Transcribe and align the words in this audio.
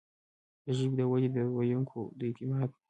د 0.65 0.67
ژبې 0.77 0.95
د 0.99 1.01
ودې، 1.11 1.29
د 1.35 1.37
ویونکو 1.57 1.99
د 2.19 2.19
اعتماد 2.29 2.69